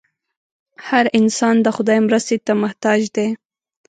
هر 0.87 1.05
انسان 1.19 1.55
د 1.61 1.67
خدای 1.75 1.99
مرستې 2.07 2.37
ته 2.45 2.53
محتاج 2.61 3.01
دی. 3.15 3.27